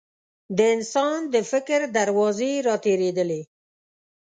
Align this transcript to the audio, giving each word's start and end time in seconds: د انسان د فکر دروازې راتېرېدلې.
د 0.57 0.59
انسان 0.75 1.17
د 1.33 1.35
فکر 1.51 1.79
دروازې 1.97 2.51
راتېرېدلې. 2.67 3.41